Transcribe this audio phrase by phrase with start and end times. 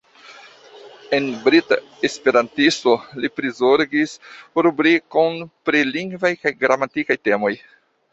[1.17, 2.93] En Brita Esperantisto
[3.25, 4.15] li prizorgis
[4.69, 5.37] rubrikon
[5.71, 7.53] pri lingvaj kaj gramatikaj temoj.